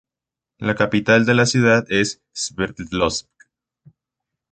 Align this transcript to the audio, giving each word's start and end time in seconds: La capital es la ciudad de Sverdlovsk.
La 0.57 0.73
capital 0.73 1.29
es 1.29 1.35
la 1.35 1.45
ciudad 1.45 1.85
de 1.85 2.03
Sverdlovsk. 2.33 3.29